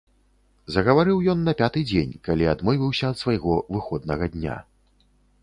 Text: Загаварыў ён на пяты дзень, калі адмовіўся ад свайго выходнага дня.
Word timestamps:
Загаварыў 0.75 1.19
ён 1.33 1.43
на 1.49 1.53
пяты 1.59 1.83
дзень, 1.91 2.15
калі 2.29 2.49
адмовіўся 2.55 3.05
ад 3.11 3.17
свайго 3.21 3.61
выходнага 3.77 4.33
дня. 4.39 4.57